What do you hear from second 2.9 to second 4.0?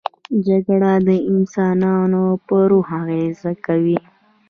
اغېز کوي